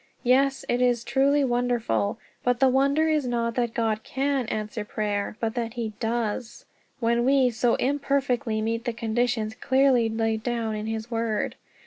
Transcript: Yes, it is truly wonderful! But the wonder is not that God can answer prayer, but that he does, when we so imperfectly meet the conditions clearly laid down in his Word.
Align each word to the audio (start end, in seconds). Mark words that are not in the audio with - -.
Yes, 0.23 0.65
it 0.67 0.81
is 0.81 1.03
truly 1.03 1.43
wonderful! 1.43 2.17
But 2.43 2.59
the 2.59 2.69
wonder 2.69 3.07
is 3.07 3.27
not 3.27 3.53
that 3.53 3.75
God 3.75 4.01
can 4.01 4.47
answer 4.47 4.83
prayer, 4.83 5.37
but 5.39 5.53
that 5.53 5.75
he 5.75 5.93
does, 5.99 6.65
when 6.99 7.23
we 7.23 7.51
so 7.51 7.75
imperfectly 7.75 8.63
meet 8.63 8.85
the 8.85 8.93
conditions 8.93 9.53
clearly 9.53 10.09
laid 10.09 10.41
down 10.41 10.73
in 10.73 10.87
his 10.87 11.11
Word. 11.11 11.53